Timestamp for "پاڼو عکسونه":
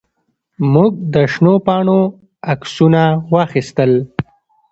1.65-3.03